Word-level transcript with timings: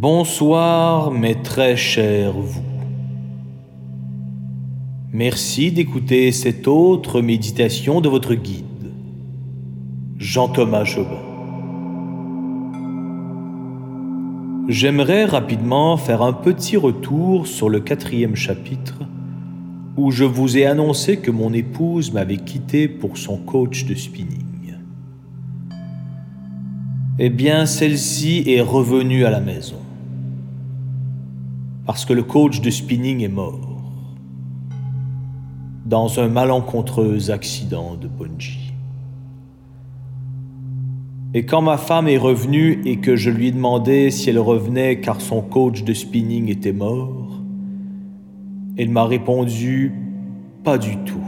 Bonsoir 0.00 1.10
mes 1.10 1.42
très 1.42 1.76
chers 1.76 2.30
vous. 2.30 2.62
Merci 5.12 5.72
d'écouter 5.72 6.30
cette 6.30 6.68
autre 6.68 7.20
méditation 7.20 8.00
de 8.00 8.08
votre 8.08 8.34
guide, 8.34 8.92
Jean-Thomas 10.16 10.84
Jobin. 10.84 11.18
J'aimerais 14.68 15.24
rapidement 15.24 15.96
faire 15.96 16.22
un 16.22 16.32
petit 16.32 16.76
retour 16.76 17.48
sur 17.48 17.68
le 17.68 17.80
quatrième 17.80 18.36
chapitre 18.36 19.00
où 19.96 20.12
je 20.12 20.22
vous 20.22 20.56
ai 20.56 20.64
annoncé 20.64 21.16
que 21.16 21.32
mon 21.32 21.52
épouse 21.52 22.12
m'avait 22.12 22.36
quitté 22.36 22.86
pour 22.86 23.18
son 23.18 23.36
coach 23.36 23.84
de 23.84 23.96
spinning. 23.96 24.76
Eh 27.18 27.30
bien, 27.30 27.66
celle-ci 27.66 28.44
est 28.46 28.60
revenue 28.60 29.24
à 29.24 29.30
la 29.30 29.40
maison 29.40 29.74
parce 31.88 32.04
que 32.04 32.12
le 32.12 32.22
coach 32.22 32.60
de 32.60 32.68
spinning 32.68 33.22
est 33.22 33.28
mort 33.28 33.80
dans 35.86 36.20
un 36.20 36.28
malencontreux 36.28 37.30
accident 37.30 37.94
de 37.94 38.06
bungee. 38.06 38.74
Et 41.32 41.46
quand 41.46 41.62
ma 41.62 41.78
femme 41.78 42.06
est 42.06 42.18
revenue 42.18 42.82
et 42.84 42.98
que 42.98 43.16
je 43.16 43.30
lui 43.30 43.46
ai 43.46 43.52
demandé 43.52 44.10
si 44.10 44.28
elle 44.28 44.38
revenait 44.38 45.00
car 45.00 45.22
son 45.22 45.40
coach 45.40 45.82
de 45.82 45.94
spinning 45.94 46.50
était 46.50 46.74
mort, 46.74 47.40
elle 48.76 48.90
m'a 48.90 49.06
répondu 49.06 49.94
Pas 50.64 50.76
du 50.76 50.98
tout. 51.06 51.24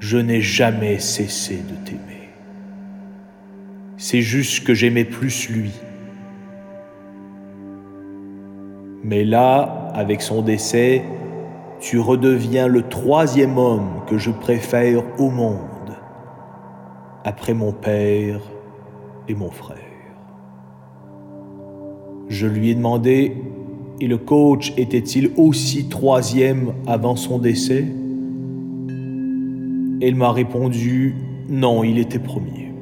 Je 0.00 0.18
n'ai 0.18 0.40
jamais 0.40 0.98
cessé 0.98 1.58
de 1.58 1.76
t'aimer. 1.84 2.30
C'est 3.98 4.22
juste 4.22 4.64
que 4.64 4.74
j'aimais 4.74 5.04
plus 5.04 5.48
lui 5.48 5.70
Mais 9.06 9.24
là, 9.24 9.92
avec 9.94 10.20
son 10.20 10.42
décès, 10.42 11.04
tu 11.78 12.00
redeviens 12.00 12.66
le 12.66 12.82
troisième 12.82 13.56
homme 13.56 14.02
que 14.08 14.18
je 14.18 14.32
préfère 14.32 15.04
au 15.20 15.30
monde, 15.30 15.94
après 17.22 17.54
mon 17.54 17.70
père 17.70 18.40
et 19.28 19.34
mon 19.36 19.52
frère. 19.52 19.76
Je 22.26 22.48
lui 22.48 22.70
ai 22.70 22.74
demandé, 22.74 23.36
et 24.00 24.08
le 24.08 24.18
coach 24.18 24.72
était-il 24.76 25.30
aussi 25.36 25.88
troisième 25.88 26.72
avant 26.88 27.14
son 27.14 27.38
décès? 27.38 27.84
Elle 30.02 30.16
m'a 30.16 30.32
répondu, 30.32 31.14
non, 31.48 31.84
il 31.84 32.00
était 32.00 32.18
premier. 32.18 32.72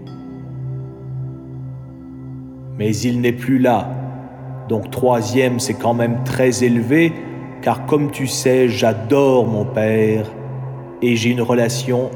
Mais 2.78 2.96
il 2.96 3.20
n'est 3.20 3.32
plus 3.32 3.58
là 3.58 4.03
donc 4.68 4.90
troisième, 4.90 5.60
c'est 5.60 5.74
quand 5.74 5.94
même 5.94 6.24
très 6.24 6.64
élevé, 6.64 7.12
car 7.60 7.86
comme 7.86 8.10
tu 8.10 8.26
sais, 8.26 8.68
j'adore 8.68 9.46
mon 9.46 9.64
père 9.64 10.26
et 11.02 11.16
j'ai 11.16 11.30
une 11.30 11.42
relation 11.42 12.10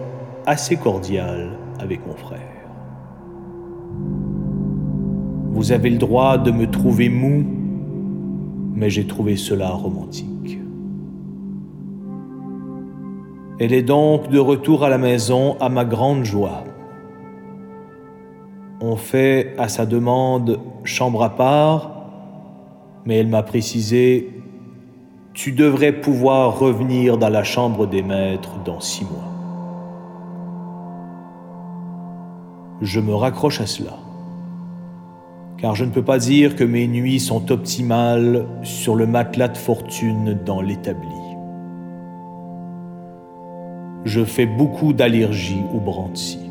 assez 0.47 0.77
cordiale 0.77 1.51
avec 1.79 2.07
mon 2.07 2.15
frère. 2.15 2.41
Vous 5.51 5.73
avez 5.73 5.91
le 5.91 5.99
droit 5.99 6.39
de 6.39 6.51
me 6.51 6.71
trouver 6.71 7.09
mou, 7.09 7.45
mais 8.75 8.91
j'ai 8.91 9.07
trouvé 9.07 9.37
cela 9.37 9.71
romantique. 9.71 10.59
Elle 13.59 13.73
est 13.73 13.83
donc 13.83 14.29
de 14.29 14.39
retour 14.39 14.85
à 14.85 14.89
la 14.89 14.99
maison 14.99 15.57
à 15.59 15.69
ma 15.69 15.85
grande 15.85 16.25
joie. 16.25 16.63
On 18.81 18.95
fait 18.95 19.55
à 19.59 19.69
sa 19.69 19.85
demande 19.85 20.61
chambre 20.85 21.25
à 21.25 21.31
part, 21.31 21.98
mais 23.09 23.17
elle 23.17 23.29
m'a 23.29 23.43
précisé 23.43 24.29
Tu 25.33 25.53
devrais 25.53 25.93
pouvoir 25.93 26.59
revenir 26.59 27.17
dans 27.17 27.31
la 27.31 27.43
chambre 27.43 27.87
des 27.87 28.03
maîtres 28.03 28.63
dans 28.67 28.81
six 28.81 29.05
mois. 29.05 29.33
Je 32.83 33.01
me 33.01 33.15
raccroche 33.15 33.63
à 33.63 33.67
cela, 33.67 33.97
car 35.57 35.75
je 35.75 35.87
ne 35.87 35.91
peux 35.91 36.05
pas 36.05 36.19
dire 36.19 36.55
que 36.55 36.65
mes 36.65 36.87
nuits 36.87 37.19
sont 37.19 37.51
optimales 37.51 38.47
sur 38.63 38.95
le 38.95 39.07
matelas 39.07 39.49
de 39.49 39.57
fortune 39.57 40.39
dans 40.45 40.61
l'établi. 40.61 41.09
Je 44.05 44.23
fais 44.23 44.47
beaucoup 44.47 44.93
d'allergies 44.93 45.65
au 45.75 45.81
brandy. 45.81 46.48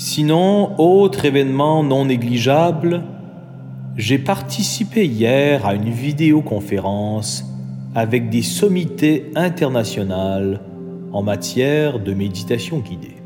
Sinon, 0.00 0.78
autre 0.78 1.24
événement 1.24 1.82
non 1.82 2.04
négligeable, 2.04 3.02
j'ai 3.96 4.20
participé 4.20 5.04
hier 5.04 5.66
à 5.66 5.74
une 5.74 5.90
vidéoconférence 5.90 7.44
avec 7.96 8.30
des 8.30 8.42
sommités 8.42 9.32
internationales 9.34 10.60
en 11.12 11.24
matière 11.24 11.98
de 11.98 12.14
méditation 12.14 12.78
guidée. 12.78 13.16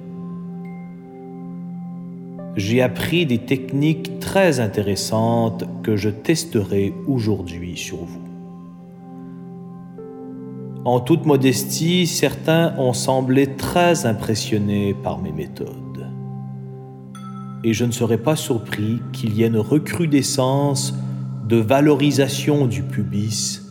J'ai 2.57 2.81
appris 2.81 3.27
des 3.27 3.41
techniques 3.41 4.19
très 4.19 4.59
intéressantes 4.59 5.65
que 5.83 5.97
je 5.97 6.09
testerai 6.09 6.95
aujourd'hui 7.07 7.77
sur 7.77 7.99
vous. 7.99 8.25
En 10.87 11.01
toute 11.01 11.27
modestie, 11.27 12.07
certains 12.07 12.75
ont 12.79 12.95
semblé 12.95 13.57
très 13.57 14.07
impressionnés 14.07 14.95
par 14.95 15.19
mes 15.19 15.33
méthodes 15.33 15.92
et 17.65 17.73
je 17.73 17.85
ne 17.85 17.93
serais 17.93 18.19
pas 18.19 18.37
surpris 18.37 19.01
qu'il 19.13 19.35
y 19.35 19.43
ait 19.43 19.49
une 19.49 19.59
recrudescence 19.59 20.95
de 21.49 21.57
valorisation 21.57 22.67
du 22.67 22.83
pubis 22.83 23.63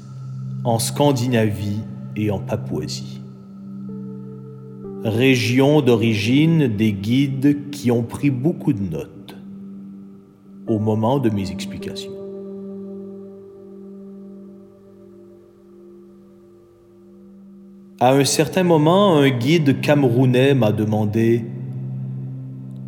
en 0.63 0.79
Scandinavie 0.79 1.81
et 2.15 2.31
en 2.31 2.39
Papouasie. 2.39 3.21
Région 5.03 5.81
d'origine 5.81 6.67
des 6.67 6.93
guides 6.93 7.71
qui 7.71 7.89
ont 7.91 8.03
pris 8.03 8.29
beaucoup 8.29 8.71
de 8.73 8.83
notes 8.83 9.35
au 10.67 10.77
moment 10.77 11.19
de 11.19 11.29
mes 11.29 11.49
explications. 11.49 12.11
À 17.99 18.13
un 18.13 18.25
certain 18.25 18.63
moment, 18.63 19.17
un 19.17 19.29
guide 19.29 19.81
camerounais 19.81 20.53
m'a 20.53 20.71
demandé 20.71 21.45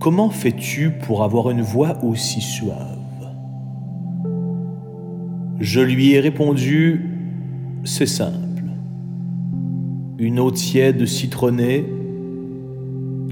Comment 0.03 0.29
fais-tu 0.29 0.91
pour 0.91 1.23
avoir 1.23 1.49
une 1.49 1.61
voix 1.61 2.03
aussi 2.03 2.41
suave 2.41 2.75
Je 5.61 5.79
lui 5.79 6.11
ai 6.11 6.19
répondu, 6.19 7.09
c'est 7.85 8.05
simple. 8.05 8.65
Une 10.19 10.41
eau 10.41 10.51
tiède 10.51 11.05
citronnée, 11.05 11.85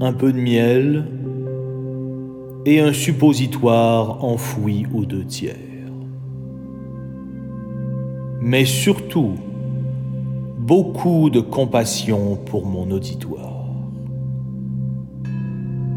un 0.00 0.14
peu 0.14 0.32
de 0.32 0.38
miel 0.38 1.04
et 2.64 2.80
un 2.80 2.94
suppositoire 2.94 4.24
enfoui 4.24 4.86
aux 4.94 5.04
deux 5.04 5.26
tiers. 5.26 5.56
Mais 8.40 8.64
surtout, 8.64 9.34
beaucoup 10.58 11.28
de 11.28 11.40
compassion 11.40 12.36
pour 12.46 12.64
mon 12.64 12.90
auditoire 12.90 13.61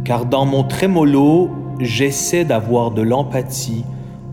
car 0.05 0.27
dans 0.27 0.45
mon 0.45 0.63
trémolo, 0.63 1.49
j'essaie 1.79 2.45
d'avoir 2.45 2.91
de 2.91 3.01
l'empathie 3.01 3.83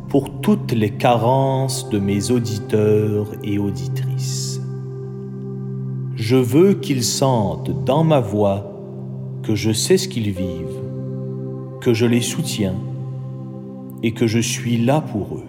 pour 0.08 0.40
toutes 0.40 0.72
les 0.72 0.90
carences 0.90 1.88
de 1.88 1.98
mes 1.98 2.30
auditeurs 2.30 3.28
et 3.42 3.58
auditrices. 3.58 4.60
Je 6.14 6.36
veux 6.36 6.74
qu'ils 6.74 7.02
sentent 7.02 7.84
dans 7.84 8.04
ma 8.04 8.20
voix 8.20 8.70
que 9.42 9.54
je 9.54 9.72
sais 9.72 9.96
ce 9.96 10.08
qu'ils 10.08 10.30
vivent, 10.30 10.82
que 11.80 11.94
je 11.94 12.04
les 12.04 12.20
soutiens 12.20 12.76
et 14.02 14.12
que 14.12 14.26
je 14.26 14.38
suis 14.38 14.76
là 14.76 15.00
pour 15.00 15.38
eux. 15.38 15.46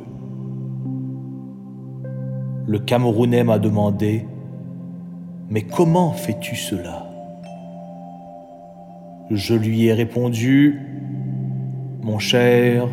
Le 2.65 2.79
Camerounais 2.79 3.43
m'a 3.43 3.59
demandé, 3.59 4.25
mais 5.49 5.63
comment 5.63 6.13
fais-tu 6.13 6.55
cela? 6.55 7.12
Je 9.35 9.55
lui 9.55 9.87
ai 9.87 9.93
répondu, 9.93 10.79
Mon 12.01 12.19
cher, 12.19 12.87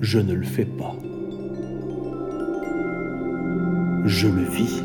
je 0.00 0.18
ne 0.18 0.34
le 0.34 0.44
fais 0.44 0.64
pas. 0.64 0.96
Je 4.04 4.26
le 4.26 4.42
vis. 4.42 4.82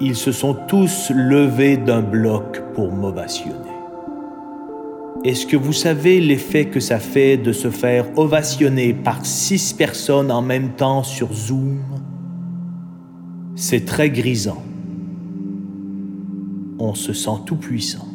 Ils 0.00 0.16
se 0.16 0.32
sont 0.32 0.54
tous 0.54 1.12
levés 1.14 1.76
d'un 1.76 2.00
bloc 2.00 2.62
pour 2.74 2.90
m'ovationner. 2.92 3.54
Est-ce 5.22 5.44
que 5.44 5.58
vous 5.58 5.74
savez 5.74 6.18
l'effet 6.18 6.64
que 6.64 6.80
ça 6.80 6.98
fait 6.98 7.36
de 7.36 7.52
se 7.52 7.68
faire 7.70 8.06
ovationner 8.16 8.94
par 8.94 9.26
six 9.26 9.74
personnes 9.74 10.30
en 10.30 10.40
même 10.40 10.70
temps 10.70 11.02
sur 11.02 11.30
Zoom? 11.34 11.82
C'est 13.54 13.84
très 13.84 14.08
grisant 14.08 14.62
se 16.94 17.12
sent 17.12 17.40
tout 17.46 17.56
puissant. 17.56 18.06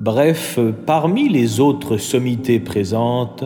Bref, 0.00 0.60
parmi 0.86 1.28
les 1.28 1.58
autres 1.58 1.96
sommités 1.96 2.60
présentes, 2.60 3.44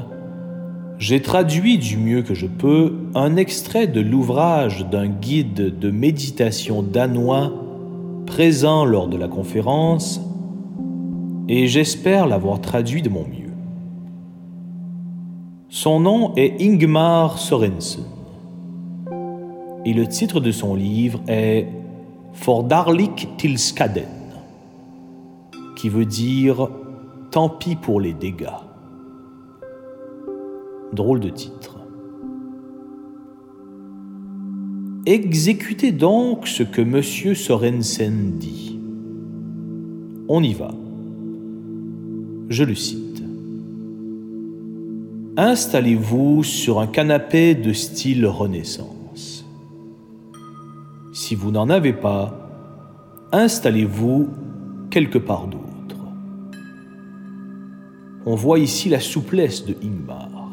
j'ai 0.99 1.23
traduit 1.23 1.79
du 1.79 1.97
mieux 1.97 2.21
que 2.21 2.35
je 2.35 2.47
peux 2.47 2.93
un 3.15 3.37
extrait 3.37 3.87
de 3.87 4.03
l'ouvrage 4.03 4.87
d'un 4.91 5.07
guide 5.07 5.79
de 5.79 5.91
méditation 5.91 6.83
danois 6.83 7.53
présent 8.27 8.85
lors 8.85 9.09
de 9.09 9.17
la 9.17 9.27
conférence 9.27 10.21
et 11.49 11.67
j'espère 11.67 12.27
l'avoir 12.27 12.61
traduit 12.61 13.01
de 13.01 13.09
mon 13.09 13.23
mieux. 13.27 13.55
Son 15.71 16.01
nom 16.01 16.35
est 16.37 16.61
Ingmar 16.61 17.39
Sorensen 17.39 18.05
et 19.85 19.95
le 19.95 20.07
titre 20.07 20.41
de 20.41 20.51
son 20.51 20.75
livre 20.75 21.21
est 21.27 21.67
Fordarlik 22.33 23.29
Tilskaden, 23.37 24.05
qui 25.77 25.89
veut 25.89 26.05
dire 26.05 26.69
Tant 27.31 27.49
pis 27.49 27.77
pour 27.77 28.01
les 28.01 28.13
dégâts. 28.13 28.49
Drôle 30.93 31.21
de 31.21 31.29
titre. 31.29 31.79
Exécutez 35.07 35.93
donc 35.93 36.49
ce 36.49 36.65
que 36.65 36.83
M. 36.83 37.03
Sorensen 37.35 38.33
dit. 38.39 38.79
On 40.29 40.43
y 40.43 40.53
va. 40.53 40.73
Je 42.49 42.65
le 42.65 42.75
cite. 42.75 43.23
Installez-vous 45.37 46.43
sur 46.43 46.81
un 46.81 46.89
canapé 46.89 47.55
de 47.55 47.73
style 47.73 48.27
Renaissance. 48.27 49.00
Si 51.31 51.37
vous 51.37 51.53
n'en 51.53 51.71
avez 51.71 51.93
pas, 51.93 52.35
installez-vous 53.31 54.31
quelque 54.91 55.19
part 55.19 55.47
d'autre. 55.47 55.95
On 58.27 58.35
voit 58.35 58.59
ici 58.59 58.89
la 58.89 58.99
souplesse 58.99 59.65
de 59.65 59.77
Ingmar, 59.81 60.51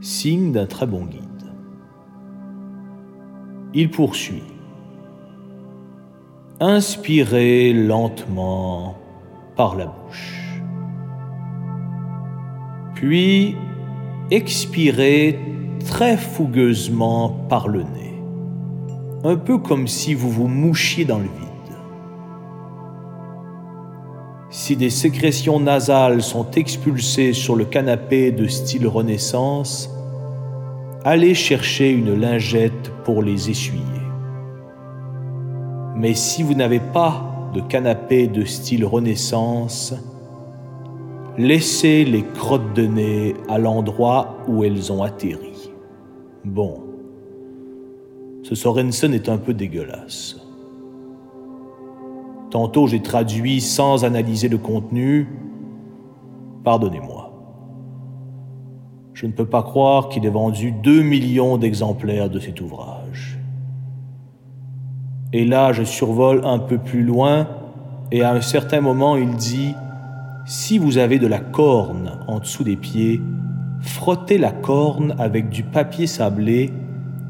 signe 0.00 0.52
d'un 0.52 0.66
très 0.66 0.86
bon 0.86 1.04
guide. 1.06 1.50
Il 3.74 3.90
poursuit. 3.90 4.44
Inspirez 6.60 7.72
lentement 7.72 8.96
par 9.56 9.74
la 9.74 9.86
bouche. 9.86 10.62
Puis 12.94 13.56
expirez 14.30 15.40
très 15.84 16.16
fougueusement 16.16 17.30
par 17.48 17.66
le 17.66 17.82
nez, 17.82 18.05
un 19.26 19.36
peu 19.36 19.58
comme 19.58 19.88
si 19.88 20.14
vous 20.14 20.30
vous 20.30 20.46
mouchiez 20.46 21.04
dans 21.04 21.18
le 21.18 21.24
vide. 21.24 21.56
Si 24.50 24.76
des 24.76 24.90
sécrétions 24.90 25.58
nasales 25.58 26.22
sont 26.22 26.50
expulsées 26.52 27.32
sur 27.32 27.56
le 27.56 27.64
canapé 27.64 28.30
de 28.30 28.46
style 28.46 28.86
Renaissance, 28.86 29.90
allez 31.04 31.34
chercher 31.34 31.90
une 31.90 32.14
lingette 32.14 32.92
pour 33.04 33.22
les 33.22 33.50
essuyer. 33.50 33.82
Mais 35.96 36.14
si 36.14 36.42
vous 36.42 36.54
n'avez 36.54 36.80
pas 36.80 37.50
de 37.52 37.60
canapé 37.60 38.28
de 38.28 38.44
style 38.44 38.84
Renaissance, 38.84 39.94
laissez 41.36 42.04
les 42.04 42.22
crottes 42.22 42.74
de 42.74 42.86
nez 42.86 43.34
à 43.48 43.58
l'endroit 43.58 44.38
où 44.46 44.62
elles 44.62 44.92
ont 44.92 45.02
atterri. 45.02 45.72
Bon, 46.44 46.85
ce 48.48 48.54
Sorensen 48.54 49.12
est 49.12 49.28
un 49.28 49.38
peu 49.38 49.54
dégueulasse. 49.54 50.36
Tantôt 52.52 52.86
j'ai 52.86 53.02
traduit 53.02 53.60
sans 53.60 54.04
analyser 54.04 54.48
le 54.48 54.56
contenu. 54.56 55.26
Pardonnez-moi. 56.62 57.32
Je 59.14 59.26
ne 59.26 59.32
peux 59.32 59.46
pas 59.46 59.64
croire 59.64 60.08
qu'il 60.08 60.24
ait 60.26 60.30
vendu 60.30 60.70
2 60.70 61.02
millions 61.02 61.56
d'exemplaires 61.56 62.30
de 62.30 62.38
cet 62.38 62.60
ouvrage. 62.60 63.40
Et 65.32 65.44
là, 65.44 65.72
je 65.72 65.82
survole 65.82 66.42
un 66.44 66.60
peu 66.60 66.78
plus 66.78 67.02
loin, 67.02 67.48
et 68.12 68.22
à 68.22 68.30
un 68.30 68.40
certain 68.40 68.80
moment, 68.80 69.16
il 69.16 69.34
dit 69.34 69.74
Si 70.44 70.78
vous 70.78 70.98
avez 70.98 71.18
de 71.18 71.26
la 71.26 71.40
corne 71.40 72.20
en 72.28 72.38
dessous 72.38 72.62
des 72.62 72.76
pieds, 72.76 73.20
frottez 73.80 74.38
la 74.38 74.52
corne 74.52 75.16
avec 75.18 75.48
du 75.48 75.64
papier 75.64 76.06
sablé 76.06 76.72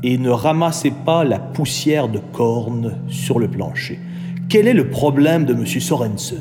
et 0.03 0.19
ne 0.19 0.31
ramassez 0.31 0.91
pas 0.91 1.25
la 1.25 1.39
poussière 1.39 2.09
de 2.09 2.19
corne 2.19 2.97
sur 3.09 3.39
le 3.39 3.49
plancher. 3.49 3.99
Quel 4.49 4.69
est 4.69 4.75
le 4.75 4.91
problème 4.91 5.45
de 5.45 5.55
M. 5.55 5.67
Sorensen? 5.67 6.41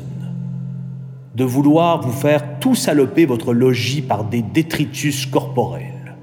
De 1.34 1.44
vouloir 1.44 2.00
vous 2.00 2.12
faire 2.12 2.58
tout 2.60 2.74
saloper 2.74 3.26
votre 3.26 3.52
logis 3.52 4.02
par 4.02 4.24
des 4.24 4.42
détritus 4.42 5.26
corporels. 5.26 6.16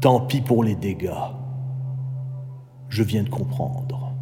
Tant 0.00 0.20
pis 0.20 0.40
pour 0.40 0.64
les 0.64 0.74
dégâts. 0.74 1.10
Je 2.88 3.02
viens 3.02 3.22
de 3.22 3.28
comprendre. 3.28 4.12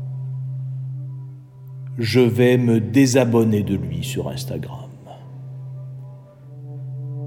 Je 1.98 2.20
vais 2.20 2.56
me 2.56 2.80
désabonner 2.80 3.62
de 3.62 3.74
lui 3.74 4.02
sur 4.02 4.28
Instagram. 4.28 4.88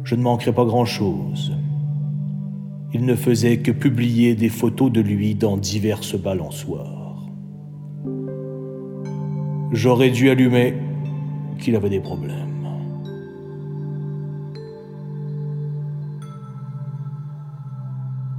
Je 0.04 0.16
ne 0.16 0.22
manquerai 0.22 0.52
pas 0.52 0.66
grand-chose. 0.66 1.54
Il 2.94 3.06
ne 3.06 3.16
faisait 3.16 3.58
que 3.58 3.72
publier 3.72 4.36
des 4.36 4.50
photos 4.50 4.92
de 4.92 5.02
lui 5.02 5.34
dans 5.34 5.58
diverses 5.58 6.16
balançoires. 6.16 7.26
J'aurais 9.72 10.12
dû 10.12 10.30
allumer 10.30 10.76
qu'il 11.60 11.76
avait 11.76 11.90
des 11.90 12.00
problèmes. 12.00 12.54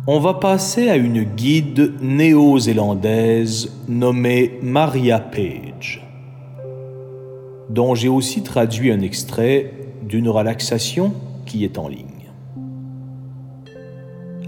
On 0.06 0.20
va 0.20 0.34
passer 0.34 0.88
à 0.90 0.96
une 0.96 1.24
guide 1.24 1.94
néo-zélandaise 2.00 3.72
nommée 3.88 4.58
Maria 4.62 5.18
Page, 5.18 6.06
dont 7.70 7.94
j'ai 7.94 8.08
aussi 8.08 8.42
traduit 8.42 8.92
un 8.92 9.00
extrait 9.00 9.72
d'une 10.02 10.28
relaxation 10.28 11.14
qui 11.46 11.64
est 11.64 11.78
en 11.78 11.88
ligne. 11.88 12.13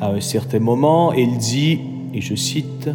À 0.01 0.11
un 0.11 0.21
certain 0.21 0.61
moment, 0.61 1.13
elle 1.13 1.39
dit, 1.39 1.81
et 2.13 2.21
je 2.21 2.35
cite, 2.35 2.91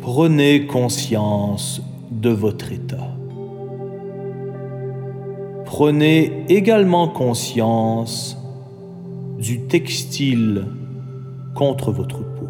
Prenez 0.00 0.66
conscience 0.66 1.82
de 2.10 2.30
votre 2.30 2.72
état. 2.72 3.14
Prenez 5.66 6.44
également 6.48 7.08
conscience 7.08 8.38
du 9.38 9.60
textile 9.66 10.66
contre 11.54 11.92
votre 11.92 12.20
peau. 12.20 12.48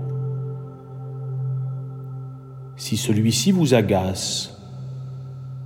Si 2.76 2.96
celui-ci 2.96 3.50
vous 3.50 3.74
agace, 3.74 4.56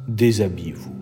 déshabillez-vous. 0.08 0.94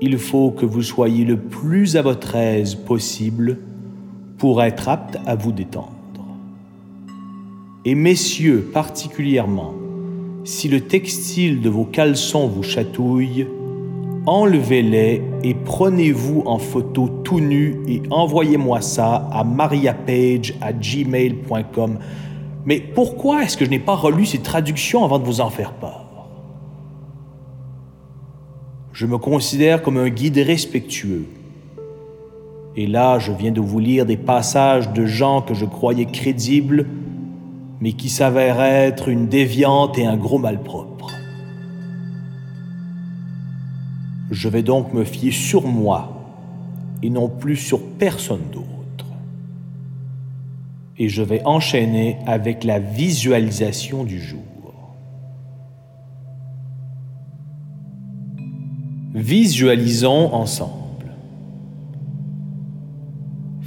Il 0.00 0.18
faut 0.18 0.52
que 0.52 0.64
vous 0.64 0.82
soyez 0.82 1.24
le 1.24 1.38
plus 1.38 1.96
à 1.96 2.02
votre 2.02 2.36
aise 2.36 2.74
possible 2.74 3.58
pour 4.38 4.62
être 4.62 4.88
apte 4.88 5.18
à 5.26 5.34
vous 5.34 5.52
détendre. 5.52 5.92
Et 7.84 7.94
messieurs 7.94 8.70
particulièrement, 8.72 9.74
si 10.44 10.68
le 10.68 10.80
textile 10.80 11.60
de 11.60 11.68
vos 11.68 11.84
caleçons 11.84 12.46
vous 12.46 12.62
chatouille, 12.62 13.46
enlevez-les 14.26 15.22
et 15.42 15.54
prenez-vous 15.54 16.42
en 16.46 16.58
photo 16.58 17.08
tout 17.22 17.40
nu 17.40 17.80
et 17.86 18.02
envoyez-moi 18.10 18.80
ça 18.80 19.28
à 19.32 19.44
mariapage 19.44 20.54
à 20.60 20.72
gmail.com. 20.72 21.98
Mais 22.64 22.80
pourquoi 22.80 23.44
est-ce 23.44 23.56
que 23.56 23.64
je 23.64 23.70
n'ai 23.70 23.78
pas 23.78 23.94
relu 23.94 24.26
ces 24.26 24.38
traductions 24.38 25.04
avant 25.04 25.20
de 25.20 25.24
vous 25.24 25.40
en 25.40 25.50
faire 25.50 25.72
part? 25.72 26.06
Je 28.92 29.06
me 29.06 29.18
considère 29.18 29.82
comme 29.82 29.98
un 29.98 30.08
guide 30.08 30.38
respectueux. 30.38 31.26
Et 32.76 32.86
là, 32.86 33.18
je 33.18 33.32
viens 33.32 33.52
de 33.52 33.60
vous 33.60 33.78
lire 33.78 34.04
des 34.04 34.16
passages 34.16 34.92
de 34.92 35.06
gens 35.06 35.40
que 35.40 35.54
je 35.54 35.64
croyais 35.64 36.06
crédibles 36.06 36.86
mais 37.80 37.92
qui 37.92 38.08
s'avère 38.08 38.60
être 38.60 39.08
une 39.08 39.28
déviante 39.28 39.98
et 39.98 40.06
un 40.06 40.16
gros 40.16 40.38
malpropre. 40.38 41.10
Je 44.30 44.48
vais 44.48 44.62
donc 44.62 44.92
me 44.92 45.04
fier 45.04 45.30
sur 45.30 45.66
moi 45.66 46.12
et 47.02 47.10
non 47.10 47.28
plus 47.28 47.56
sur 47.56 47.80
personne 47.80 48.50
d'autre. 48.52 49.06
Et 50.98 51.08
je 51.08 51.22
vais 51.22 51.42
enchaîner 51.44 52.16
avec 52.26 52.64
la 52.64 52.78
visualisation 52.78 54.04
du 54.04 54.20
jour. 54.20 54.40
Visualisons 59.14 60.34
ensemble. 60.34 60.85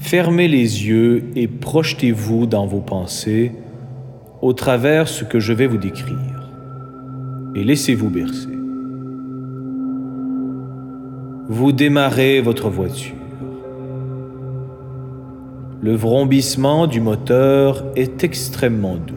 Fermez 0.10 0.48
les 0.48 0.88
yeux 0.88 1.26
et 1.36 1.48
projetez-vous 1.48 2.48
dans 2.48 2.66
vos 2.66 2.80
pensées 2.80 3.52
au 4.42 4.54
travers 4.54 5.08
ce 5.08 5.24
que 5.24 5.40
je 5.40 5.54
vais 5.54 5.68
vous 5.68 5.78
décrire. 5.78 6.50
Et 7.54 7.64
laissez-vous 7.64 8.10
bercer. 8.10 8.58
Vous 11.48 11.72
démarrez 11.72 12.42
votre 12.42 12.72
voiture. 12.72 13.14
Le 15.80 15.94
vrombissement 15.94 16.88
du 16.88 17.02
moteur 17.02 17.86
est 17.96 18.24
extrêmement 18.24 18.96
doux. 18.96 19.14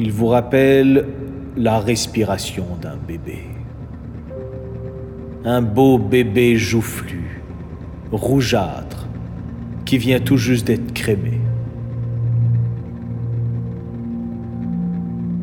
Il 0.00 0.10
vous 0.10 0.26
rappelle 0.26 1.06
la 1.56 1.78
respiration 1.78 2.66
d'un 2.82 2.96
bébé. 2.96 3.38
Un 5.44 5.62
beau 5.62 5.96
bébé 5.96 6.56
joufflu, 6.56 7.40
rougeâtre, 8.10 8.95
qui 9.86 9.98
vient 9.98 10.18
tout 10.18 10.36
juste 10.36 10.66
d'être 10.66 10.92
crémé. 10.92 11.40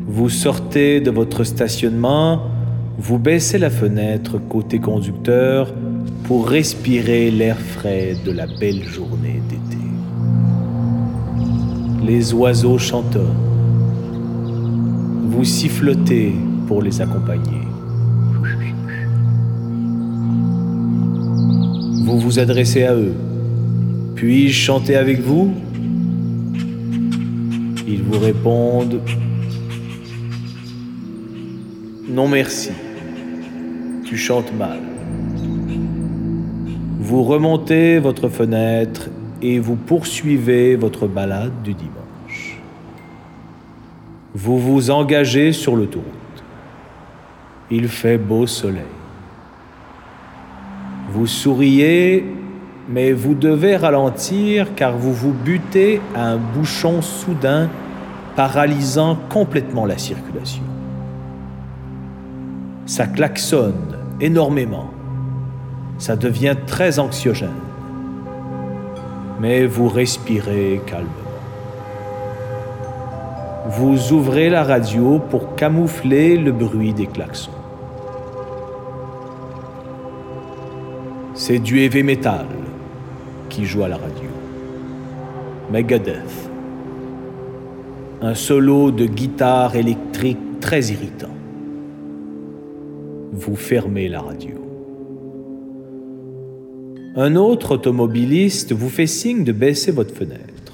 Vous 0.06 0.28
sortez 0.28 1.00
de 1.00 1.10
votre 1.10 1.42
stationnement, 1.42 2.42
vous 2.98 3.18
baissez 3.18 3.58
la 3.58 3.70
fenêtre 3.70 4.38
côté 4.38 4.78
conducteur 4.78 5.74
pour 6.24 6.48
respirer 6.48 7.30
l'air 7.30 7.58
frais 7.58 8.16
de 8.24 8.30
la 8.30 8.46
belle 8.46 8.84
journée 8.84 9.42
d'été. 9.48 9.82
Les 12.06 12.32
oiseaux 12.34 12.78
chantonnent. 12.78 13.40
Vous 15.26 15.44
sifflotez 15.44 16.34
pour 16.68 16.82
les 16.82 17.00
accompagner. 17.00 17.62
Vous 22.04 22.20
vous 22.20 22.38
adressez 22.38 22.84
à 22.84 22.94
eux. 22.94 23.14
Puis-je 24.26 24.58
chanter 24.58 24.96
avec 24.96 25.20
vous? 25.20 25.52
Ils 27.86 28.02
vous 28.02 28.18
répondent 28.18 29.02
Non 32.08 32.26
merci, 32.26 32.70
tu 34.06 34.16
chantes 34.16 34.50
mal. 34.54 34.80
Vous 37.00 37.22
remontez 37.22 37.98
votre 37.98 38.30
fenêtre 38.30 39.10
et 39.42 39.58
vous 39.58 39.76
poursuivez 39.76 40.74
votre 40.74 41.06
balade 41.06 41.62
du 41.62 41.74
dimanche. 41.74 42.58
Vous 44.34 44.58
vous 44.58 44.90
engagez 44.90 45.52
sur 45.52 45.76
l'autoroute. 45.76 46.08
Il 47.70 47.88
fait 47.88 48.16
beau 48.16 48.46
soleil. 48.46 48.84
Vous 51.10 51.26
souriez, 51.26 52.24
mais 52.88 53.12
vous 53.12 53.34
devez 53.34 53.76
ralentir 53.76 54.74
car 54.74 54.96
vous 54.96 55.12
vous 55.12 55.32
butez 55.32 56.00
à 56.14 56.26
un 56.26 56.36
bouchon 56.36 57.00
soudain 57.02 57.68
paralysant 58.36 59.16
complètement 59.30 59.86
la 59.86 59.96
circulation. 59.96 60.62
Ça 62.86 63.06
klaxonne 63.06 63.96
énormément. 64.20 64.90
Ça 65.98 66.16
devient 66.16 66.56
très 66.66 66.98
anxiogène. 66.98 67.48
Mais 69.40 69.66
vous 69.66 69.88
respirez 69.88 70.80
calmement. 70.86 71.10
Vous 73.68 74.12
ouvrez 74.12 74.50
la 74.50 74.62
radio 74.62 75.18
pour 75.18 75.56
camoufler 75.56 76.36
le 76.36 76.52
bruit 76.52 76.92
des 76.92 77.06
klaxons. 77.06 77.50
C'est 81.34 81.58
du 81.58 81.80
heavy 81.80 82.02
metal 82.02 82.46
qui 83.54 83.66
joue 83.66 83.84
à 83.84 83.88
la 83.88 83.96
radio. 83.96 84.28
Megadeth. 85.70 86.50
Un 88.20 88.34
solo 88.34 88.90
de 88.90 89.06
guitare 89.06 89.76
électrique 89.76 90.60
très 90.60 90.80
irritant. 90.86 91.36
Vous 93.32 93.54
fermez 93.54 94.08
la 94.08 94.22
radio. 94.22 94.56
Un 97.14 97.36
autre 97.36 97.76
automobiliste 97.76 98.72
vous 98.72 98.88
fait 98.88 99.06
signe 99.06 99.44
de 99.44 99.52
baisser 99.52 99.92
votre 99.92 100.14
fenêtre. 100.14 100.72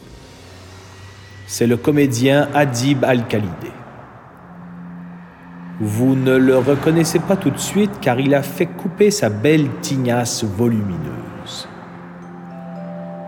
C'est 1.46 1.66
le 1.66 1.76
comédien 1.76 2.48
Adib 2.54 3.04
Al-Khalidé. 3.04 3.72
Vous 5.80 6.14
ne 6.14 6.34
le 6.34 6.56
reconnaissez 6.56 7.18
pas 7.18 7.36
tout 7.36 7.50
de 7.50 7.58
suite 7.58 8.00
car 8.00 8.20
il 8.20 8.34
a 8.34 8.42
fait 8.42 8.66
couper 8.66 9.10
sa 9.10 9.28
belle 9.28 9.68
tignasse 9.82 10.44
volumineuse. 10.44 11.29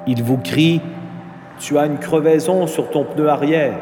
Il 0.06 0.22
vous 0.22 0.38
crie 0.38 0.80
Tu 1.58 1.78
as 1.78 1.86
une 1.86 1.98
crevaison 1.98 2.66
sur 2.66 2.90
ton 2.90 3.04
pneu 3.04 3.28
arrière. 3.28 3.78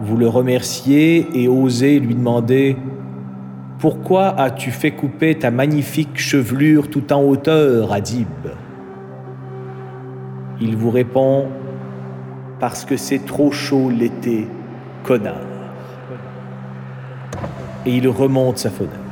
Vous 0.00 0.16
le 0.16 0.28
remerciez 0.28 1.28
et 1.34 1.48
osez 1.48 2.00
lui 2.00 2.14
demander 2.14 2.76
Pourquoi 3.78 4.28
as-tu 4.28 4.70
fait 4.70 4.92
couper 4.92 5.38
ta 5.38 5.50
magnifique 5.50 6.18
chevelure 6.18 6.88
tout 6.88 7.12
en 7.12 7.22
hauteur, 7.22 7.92
Adib? 7.92 8.28
Il 10.60 10.76
vous 10.76 10.90
répond 10.90 11.48
Parce 12.58 12.84
que 12.84 12.96
c'est 12.96 13.26
trop 13.26 13.50
chaud 13.50 13.90
l'été, 13.90 14.46
connard 15.02 15.50
et 17.86 17.96
il 17.96 18.08
remonte 18.08 18.58
sa 18.58 18.70
fenêtre. 18.70 19.09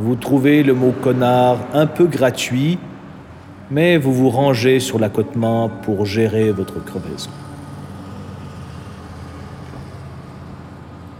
Vous 0.00 0.16
trouvez 0.16 0.62
le 0.62 0.72
mot 0.72 0.92
connard 0.92 1.58
un 1.74 1.86
peu 1.86 2.06
gratuit, 2.06 2.78
mais 3.70 3.98
vous 3.98 4.14
vous 4.14 4.30
rangez 4.30 4.80
sur 4.80 4.98
l'accotement 4.98 5.68
pour 5.68 6.06
gérer 6.06 6.52
votre 6.52 6.82
crevaison. 6.82 7.28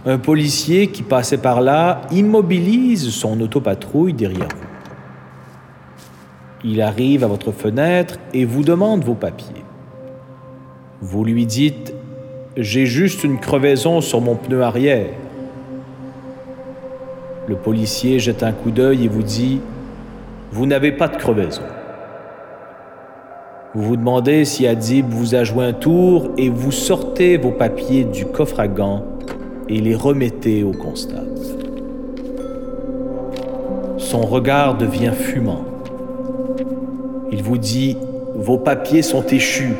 Un 0.07 0.17
policier 0.17 0.87
qui 0.87 1.03
passait 1.03 1.37
par 1.37 1.61
là 1.61 2.01
immobilise 2.09 3.11
son 3.11 3.39
autopatrouille 3.39 4.13
derrière 4.13 4.47
vous. 4.47 4.67
Il 6.63 6.81
arrive 6.81 7.23
à 7.23 7.27
votre 7.27 7.51
fenêtre 7.51 8.17
et 8.33 8.45
vous 8.45 8.63
demande 8.63 9.03
vos 9.03 9.13
papiers. 9.13 9.63
Vous 11.01 11.23
lui 11.23 11.45
dites 11.45 11.93
j'ai 12.57 12.87
juste 12.87 13.23
une 13.23 13.39
crevaison 13.39 14.01
sur 14.01 14.21
mon 14.21 14.33
pneu 14.33 14.63
arrière. 14.63 15.11
Le 17.47 17.55
policier 17.55 18.19
jette 18.19 18.43
un 18.43 18.51
coup 18.51 18.71
d'œil 18.71 19.05
et 19.05 19.07
vous 19.07 19.23
dit 19.23 19.61
Vous 20.51 20.65
n'avez 20.65 20.91
pas 20.91 21.07
de 21.07 21.17
crevaison. 21.17 21.63
Vous 23.73 23.83
vous 23.83 23.97
demandez 23.97 24.45
si 24.45 24.67
Adib 24.67 25.07
vous 25.09 25.35
a 25.35 25.43
joué 25.43 25.65
un 25.65 25.73
tour 25.73 26.31
et 26.37 26.49
vous 26.49 26.71
sortez 26.71 27.37
vos 27.37 27.51
papiers 27.51 28.03
du 28.03 28.25
coffre 28.25 28.59
à 28.59 28.67
gants 28.67 29.05
et 29.69 29.79
les 29.79 29.95
remettez 29.95 30.63
au 30.63 30.71
constable. 30.71 31.29
Son 33.97 34.21
regard 34.21 34.77
devient 34.77 35.13
fumant. 35.13 35.65
Il 37.31 37.43
vous 37.43 37.57
dit 37.57 37.97
Vos 38.35 38.57
papiers 38.57 39.01
sont 39.01 39.25
échus 39.27 39.73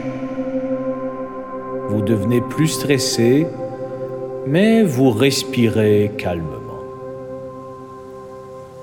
vous 1.92 2.02
devenez 2.02 2.40
plus 2.40 2.70
stressé, 2.70 3.46
mais 4.48 4.82
vous 4.82 5.10
respirez 5.12 6.12
calmement. 6.18 6.61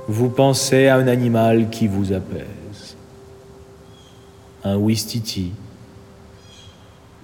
Vous 0.09 0.31
pensez 0.31 0.87
à 0.87 0.97
un 0.97 1.07
animal 1.07 1.69
qui 1.69 1.87
vous 1.87 2.15
apaise. 2.15 2.97
Un 4.65 4.77
ouistiti, 4.77 5.53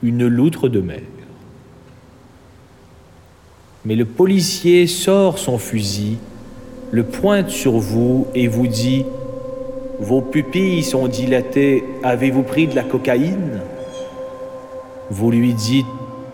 une 0.02 0.26
loutre 0.26 0.68
de 0.68 0.80
mer. 0.80 1.00
Mais 3.86 3.96
le 3.96 4.04
policier 4.04 4.86
sort 4.86 5.38
son 5.38 5.56
fusil, 5.56 6.18
le 6.90 7.04
pointe 7.04 7.48
sur 7.48 7.78
vous 7.78 8.26
et 8.34 8.48
vous 8.48 8.66
dit 8.66 9.06
Vos 9.98 10.20
pupilles 10.20 10.82
sont 10.82 11.08
dilatées, 11.08 11.84
avez-vous 12.02 12.42
pris 12.42 12.66
de 12.66 12.74
la 12.74 12.82
cocaïne? 12.82 13.60
Vous 15.10 15.30
lui 15.30 15.54
dites 15.54 15.86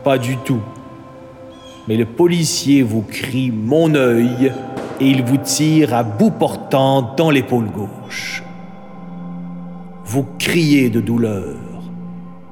pas 0.03 0.19
du 0.19 0.37
tout. 0.37 0.63
Mais 1.87 1.97
le 1.97 2.07
policier 2.07 2.83
vous 2.83 3.03
crie 3.03 3.53
mon 3.53 3.95
œil 3.95 4.53
et 5.01 5.07
il 5.07 5.25
vous 5.25 5.39
tire 5.39 5.95
à 5.95 6.03
bout 6.03 6.31
portant 6.31 7.15
dans 7.17 7.31
l'épaule 7.31 7.71
gauche. 7.71 8.43
Vous 10.05 10.27
criez 10.39 10.91
de 10.91 11.01
douleur. 11.01 11.57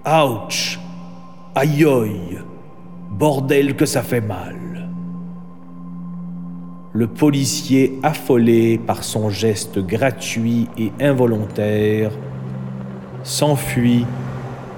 Ouch! 0.07 0.81
Aïe! 1.55 2.39
Bordel 3.11 3.77
que 3.77 3.85
ça 3.85 4.03
fait 4.03 4.21
mal! 4.21 4.57
Le 6.95 7.07
policier, 7.07 7.99
affolé 8.03 8.79
par 8.79 9.05
son 9.05 9.29
geste 9.29 9.79
gratuit 9.79 10.69
et 10.79 10.91
involontaire, 11.01 12.11
s'enfuit 13.23 14.07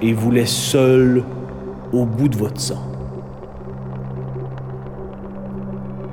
et 0.01 0.13
vous 0.13 0.31
laisse 0.31 0.53
seul 0.53 1.23
au 1.93 2.05
bout 2.05 2.27
de 2.27 2.35
votre 2.35 2.59
sang. 2.59 2.90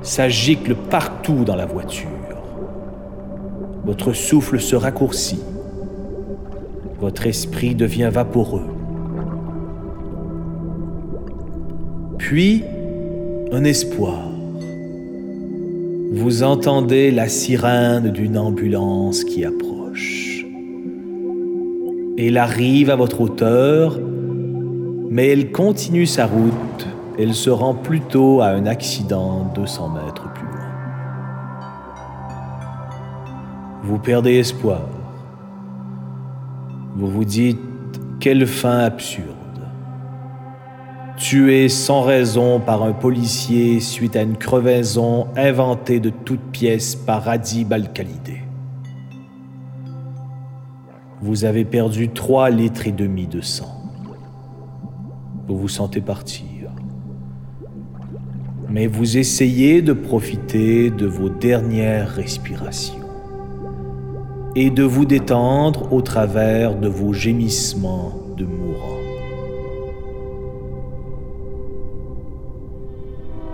Ça 0.09 0.27
gicle 0.27 0.73
partout 0.73 1.43
dans 1.45 1.55
la 1.55 1.67
voiture. 1.67 2.09
Votre 3.85 4.13
souffle 4.13 4.59
se 4.59 4.75
raccourcit. 4.75 5.39
Votre 6.99 7.27
esprit 7.27 7.75
devient 7.75 8.09
vaporeux. 8.11 8.65
Puis, 12.17 12.63
un 13.51 13.63
espoir. 13.63 14.27
Vous 16.11 16.41
entendez 16.41 17.11
la 17.11 17.29
sirène 17.29 18.09
d'une 18.09 18.39
ambulance 18.39 19.23
qui 19.23 19.45
approche. 19.45 20.43
Elle 22.17 22.39
arrive 22.39 22.89
à 22.89 22.95
votre 22.95 23.21
hauteur, 23.21 23.99
mais 25.07 25.27
elle 25.27 25.51
continue 25.51 26.07
sa 26.07 26.25
route. 26.25 26.88
Elle 27.19 27.35
se 27.35 27.49
rend 27.49 27.75
plutôt 27.75 28.41
à 28.41 28.47
un 28.47 28.65
accident 28.65 29.43
200 29.53 29.89
mètres 29.89 30.31
plus 30.33 30.47
loin. 30.47 30.55
Vous 33.83 33.99
perdez 33.99 34.35
espoir. 34.35 34.83
Vous 36.95 37.07
vous 37.07 37.25
dites, 37.25 37.59
quelle 38.19 38.47
fin 38.47 38.79
absurde 38.79 39.35
tué 41.19 41.67
sans 41.67 42.01
raison 42.01 42.61
par 42.61 42.81
un 42.81 42.93
policier 42.93 43.81
suite 43.81 44.15
à 44.15 44.21
une 44.21 44.37
crevaison 44.37 45.27
inventée 45.35 45.99
de 45.99 46.09
toutes 46.09 46.51
pièces 46.51 46.95
par 46.95 47.27
Adib 47.27 47.73
Al-Khalidé. 47.73 48.41
Vous 51.21 51.43
avez 51.43 51.65
perdu 51.65 52.09
trois 52.09 52.49
litres 52.49 52.87
et 52.87 52.93
demi 52.93 53.27
de 53.27 53.41
sang. 53.41 53.83
Vous 55.47 55.57
vous 55.57 55.67
sentez 55.67 55.99
partir. 55.99 56.58
Mais 58.69 58.87
vous 58.87 59.17
essayez 59.17 59.81
de 59.81 59.93
profiter 59.93 60.91
de 60.91 61.07
vos 61.07 61.29
dernières 61.29 62.09
respirations 62.09 62.95
et 64.55 64.69
de 64.69 64.83
vous 64.83 65.05
détendre 65.05 65.91
au 65.93 66.01
travers 66.01 66.75
de 66.75 66.87
vos 66.87 67.13
gémissements 67.13 68.13
de 68.37 68.45
mourant. 68.45 68.99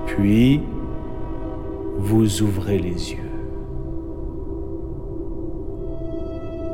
Puis, 0.05 0.62
vous 1.98 2.41
ouvrez 2.41 2.77
les 2.77 3.12
yeux. 3.12 3.31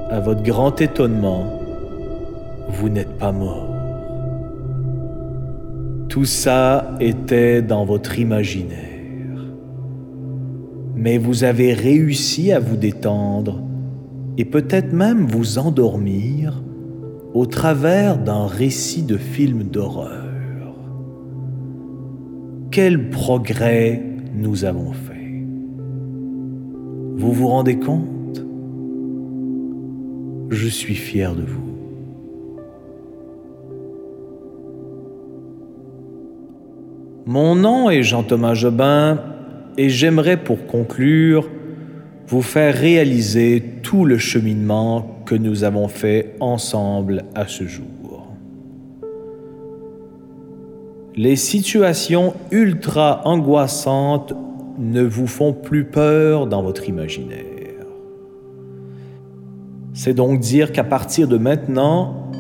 À 0.10 0.20
votre 0.20 0.44
grand 0.44 0.80
étonnement, 0.82 1.46
vous 2.70 2.90
n'êtes 2.90 3.18
pas 3.18 3.32
mort. 3.32 3.71
Tout 6.12 6.26
ça 6.26 6.98
était 7.00 7.62
dans 7.62 7.86
votre 7.86 8.20
imaginaire. 8.20 9.46
Mais 10.94 11.18
vous 11.18 11.46
avez 11.46 11.72
réussi 11.74 12.52
à 12.52 12.60
vous 12.60 12.76
détendre 12.76 13.64
et 14.38 14.44
peut-être 14.44 14.92
même 14.92 15.26
vous 15.26 15.58
endormir 15.58 16.62
au 17.34 17.46
travers 17.46 18.18
d'un 18.18 18.46
récit 18.46 19.04
de 19.04 19.16
film 19.16 19.64
d'horreur 19.64 20.26
quel 22.72 23.10
progrès 23.10 24.04
nous 24.34 24.66
avons 24.66 24.92
fait. 24.92 25.46
Vous 27.16 27.32
vous 27.32 27.48
rendez 27.48 27.80
compte? 27.80 28.46
Je 30.50 30.68
suis 30.68 30.96
fier 30.96 31.36
de 31.36 31.44
vous. 31.44 31.71
Mon 37.28 37.54
nom 37.54 37.92
est 37.92 38.02
Jean-Thomas 38.02 38.56
Jobin 38.56 39.20
et 39.78 39.90
j'aimerais 39.90 40.38
pour 40.38 40.66
conclure 40.66 41.48
vous 42.28 42.42
faire 42.42 42.74
réaliser 42.74 43.64
tout 43.84 44.06
le 44.06 44.18
cheminement 44.18 45.22
que 45.28 45.36
nous 45.36 45.64
avons 45.64 45.88
fait 45.88 46.36
ensemble 46.40 47.26
à 47.36 47.48
ce 47.48 47.66
jour. 47.66 48.28
Les 51.16 51.36
situations 51.36 52.34
ultra 52.50 53.22
angoissantes 53.26 54.34
ne 54.80 55.04
vous 55.04 55.28
font 55.28 55.54
plus 55.54 55.84
peur 55.84 56.48
dans 56.48 56.64
votre 56.64 56.90
imaginaire. 56.90 57.46
C'est 59.94 60.16
donc 60.16 60.40
dire 60.40 60.72
qu'à 60.72 60.86
partir 60.86 61.28
de 61.28 61.38
maintenant, 61.38 62.32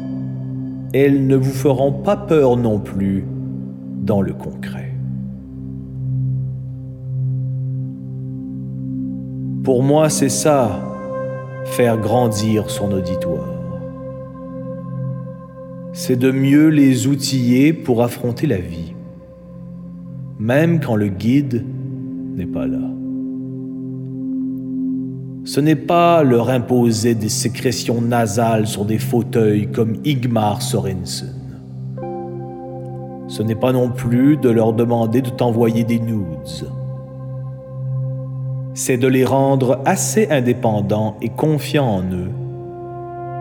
elles 0.91 1.27
ne 1.27 1.36
vous 1.36 1.51
feront 1.51 1.91
pas 1.91 2.17
peur 2.17 2.58
non 2.58 2.79
plus 2.79 3.25
dans 4.01 4.21
le 4.21 4.33
concret. 4.33 4.93
Pour 9.63 9.81
moi, 9.81 10.09
c'est 10.09 10.29
ça, 10.29 10.81
faire 11.65 11.97
grandir 11.97 12.69
son 12.69 12.91
auditoire 12.91 13.61
c'est 15.93 16.15
de 16.15 16.31
mieux 16.31 16.69
les 16.69 17.07
outiller 17.07 17.73
pour 17.73 18.01
affronter 18.01 18.47
la 18.47 18.57
vie, 18.57 18.93
même 20.39 20.79
quand 20.79 20.95
le 20.95 21.09
guide 21.09 21.65
n'est 22.35 22.45
pas 22.45 22.65
là. 22.65 22.79
Ce 25.43 25.59
n'est 25.59 25.75
pas 25.75 26.23
leur 26.23 26.49
imposer 26.49 27.13
des 27.13 27.29
sécrétions 27.29 28.01
nasales 28.01 28.67
sur 28.67 28.85
des 28.85 28.99
fauteuils 28.99 29.69
comme 29.71 29.97
Igmar 30.05 30.61
Sorensen. 30.61 31.40
Ce 33.32 33.41
n'est 33.41 33.56
pas 33.56 33.72
non 33.72 33.89
plus 33.89 34.36
de 34.36 34.50
leur 34.50 34.74
demander 34.74 35.22
de 35.22 35.30
t'envoyer 35.30 35.86
des 35.86 36.00
nudes. 36.00 36.70
C'est 38.74 38.98
de 38.98 39.08
les 39.08 39.24
rendre 39.24 39.80
assez 39.86 40.28
indépendants 40.30 41.15
et 41.22 41.30
confiants 41.30 41.88
en 41.88 42.04
eux 42.04 42.32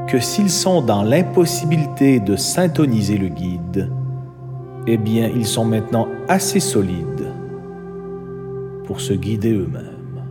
que 0.06 0.20
s'ils 0.20 0.50
sont 0.50 0.80
dans 0.80 1.02
l'impossibilité 1.02 2.20
de 2.20 2.36
syntoniser 2.36 3.18
le 3.18 3.26
guide, 3.26 3.90
eh 4.86 4.96
bien 4.96 5.28
ils 5.34 5.44
sont 5.46 5.64
maintenant 5.64 6.06
assez 6.28 6.60
solides 6.60 7.32
pour 8.84 9.00
se 9.00 9.12
guider 9.12 9.54
eux-mêmes. 9.54 10.22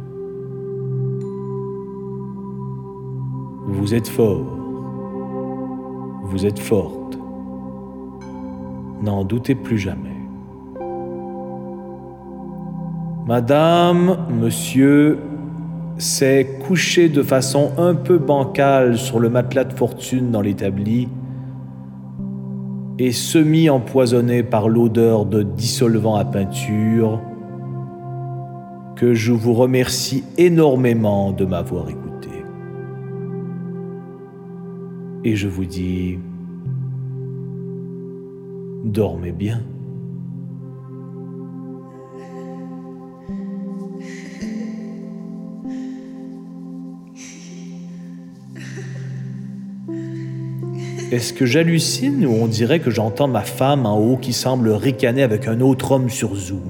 Vous 3.67 3.93
êtes 3.93 4.07
fort, 4.07 4.57
vous 6.23 6.45
êtes 6.45 6.59
forte, 6.59 7.18
n'en 9.01 9.23
doutez 9.23 9.55
plus 9.55 9.77
jamais. 9.77 10.09
Madame, 13.27 14.17
monsieur, 14.29 15.19
s'est 15.97 16.57
couché 16.65 17.09
de 17.09 17.21
façon 17.21 17.71
un 17.77 17.93
peu 17.93 18.17
bancale 18.17 18.97
sur 18.97 19.19
le 19.19 19.29
matelas 19.29 19.65
de 19.65 19.73
fortune 19.73 20.31
dans 20.31 20.41
l'établi 20.41 21.09
et 22.97 23.11
semi-empoisonné 23.11 24.43
par 24.43 24.67
l'odeur 24.67 25.25
de 25.25 25.43
dissolvant 25.43 26.15
à 26.15 26.25
peinture, 26.25 27.21
que 28.95 29.13
je 29.13 29.31
vous 29.31 29.53
remercie 29.53 30.23
énormément 30.37 31.31
de 31.31 31.45
m'avoir 31.45 31.89
écouté. 31.89 32.29
Et 35.23 35.35
je 35.35 35.47
vous 35.47 35.65
dis, 35.65 36.19
dormez 38.83 39.31
bien. 39.31 39.61
Est-ce 51.11 51.33
que 51.33 51.47
j'hallucine 51.47 52.23
ou 52.25 52.33
on 52.33 52.45
dirait 52.45 52.79
que 52.79 52.91
j'entends 52.91 53.27
ma 53.27 53.41
femme 53.41 53.87
en 53.87 53.97
haut 53.97 54.17
qui 54.17 54.31
semble 54.31 54.69
ricaner 54.69 55.23
avec 55.23 55.47
un 55.47 55.59
autre 55.59 55.91
homme 55.91 56.09
sur 56.09 56.35
Zoom? 56.35 56.61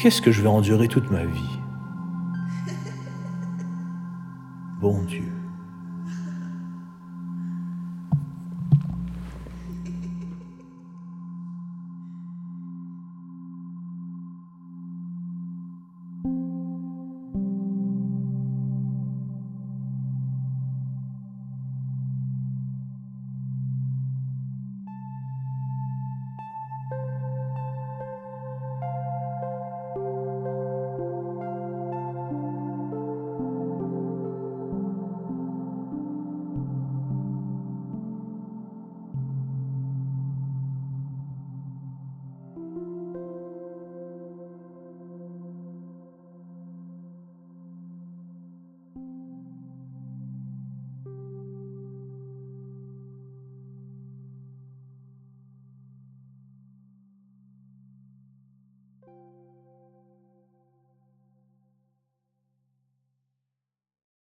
Qu'est-ce 0.00 0.22
que 0.22 0.32
je 0.32 0.40
vais 0.40 0.48
endurer 0.48 0.88
toute 0.88 1.10
ma 1.10 1.24
vie? 1.24 1.58
Bon 4.80 5.02
Dieu. 5.02 5.37